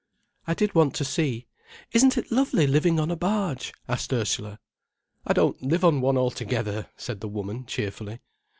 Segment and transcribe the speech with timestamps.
[0.47, 1.45] "I did want to see.
[1.91, 4.57] Isn't it lovely living on a barge?" asked Ursula.
[5.27, 8.19] "I don't live on one altogether," said the woman cheerfully.